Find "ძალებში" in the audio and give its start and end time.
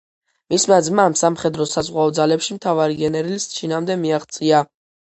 2.21-2.59